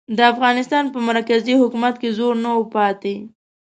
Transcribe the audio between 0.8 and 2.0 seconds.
په مرکزي حکومت